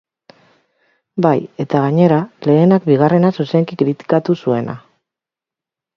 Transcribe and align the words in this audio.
Bai, 1.25 1.33
eta 1.65 1.83
gainera, 1.83 2.17
lehenak 2.51 2.89
bigarrena 2.93 3.33
zuzenki 3.41 3.81
kritikatu 3.83 4.41
zuena. 4.45 4.79